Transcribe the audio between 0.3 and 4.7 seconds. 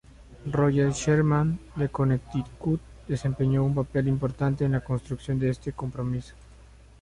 Roger Sherman, de Connecticut, desempeñó un papel importante